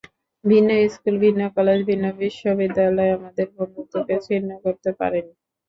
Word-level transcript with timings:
ভিন্ন 0.43 0.69
স্কুল, 0.93 1.15
ভিন্ন 1.23 1.41
কলেজ, 1.55 1.79
ভিন্ন 1.89 2.05
বিশ্ববিদ্যালয় 2.21 3.15
আমাদের 3.17 3.47
বন্ধুত্বকে 3.55 4.15
ছিন্ন 4.27 4.49
করতে 4.63 4.89
পারেনি। 4.99 5.33